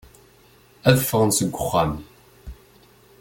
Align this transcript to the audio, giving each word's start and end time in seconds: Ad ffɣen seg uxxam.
Ad 0.89 0.97
ffɣen 1.07 1.31
seg 1.33 1.49
uxxam. 1.61 1.93